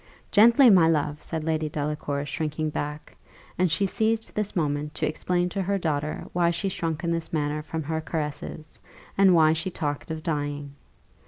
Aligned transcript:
"Gently, 0.31 0.71
my 0.71 0.87
love!" 0.87 1.21
said 1.21 1.43
Lady 1.43 1.69
Delacour, 1.69 2.25
shrinking 2.25 2.71
back; 2.71 3.15
and 3.55 3.69
she 3.69 3.85
seized 3.85 4.33
this 4.33 4.55
moment 4.55 4.95
to 4.95 5.05
explain 5.07 5.47
to 5.49 5.61
her 5.61 5.77
daughter 5.77 6.25
why 6.33 6.49
she 6.49 6.69
shrunk 6.69 7.03
in 7.03 7.11
this 7.11 7.31
manner 7.31 7.61
from 7.61 7.83
her 7.83 8.01
caresses, 8.01 8.79
and 9.15 9.35
why 9.35 9.53
she 9.53 9.69
talked 9.69 10.09
of 10.09 10.23
dying. 10.23 10.73